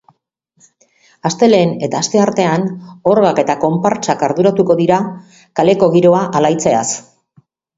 [1.29, 2.65] Astelehen eta asteartean
[3.13, 4.99] orgak eta konpartsak arduratuko dira
[5.61, 6.87] kalekogiroa alaitzeaz.